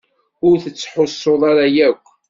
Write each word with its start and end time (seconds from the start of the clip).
Ur 0.47 0.55
tettḥussuḍ 0.63 1.41
ara 1.51 1.65
yakk. 1.75 2.05